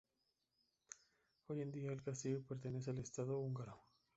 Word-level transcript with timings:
Hoy 1.45 1.61
en 1.61 1.71
día, 1.71 1.91
el 1.91 2.01
castillo 2.01 2.41
pertenece 2.47 2.89
al 2.89 2.97
Estado 2.97 3.37
Húngaro. 3.37 3.83